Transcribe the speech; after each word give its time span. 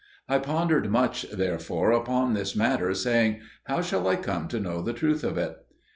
I 0.27 0.39
pondered 0.39 0.89
much, 0.89 1.29
therefore, 1.29 1.91
upon 1.91 2.33
this 2.33 2.55
matter, 2.55 2.91
saying, 2.95 3.41
"How 3.65 3.81
shall 3.83 4.07
I 4.07 4.15
come 4.15 4.47
to 4.47 4.59
know 4.59 4.81
the 4.81 4.93
truth 4.93 5.23
of 5.23 5.37
it?" 5.37 5.55